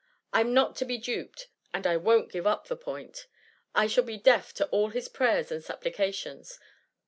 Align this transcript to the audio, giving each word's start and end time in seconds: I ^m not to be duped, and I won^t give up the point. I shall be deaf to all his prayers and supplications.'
I 0.33 0.43
^m 0.43 0.49
not 0.49 0.75
to 0.77 0.85
be 0.85 0.97
duped, 0.97 1.47
and 1.75 1.85
I 1.85 1.95
won^t 1.95 2.31
give 2.31 2.47
up 2.47 2.65
the 2.65 2.75
point. 2.75 3.27
I 3.75 3.85
shall 3.85 4.03
be 4.03 4.17
deaf 4.17 4.51
to 4.55 4.65
all 4.69 4.89
his 4.89 5.07
prayers 5.07 5.51
and 5.51 5.63
supplications.' 5.63 6.59